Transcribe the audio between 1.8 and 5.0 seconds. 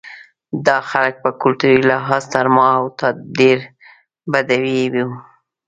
لحاظ تر ما او تا ډېر بدوي